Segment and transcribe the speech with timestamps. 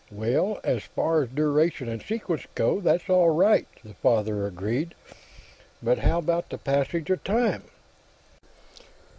[0.11, 4.95] "Well, as far as duration and sequence go, that's all right," the father agreed.
[5.83, 7.65] "But how about the 'Passage of Time'?"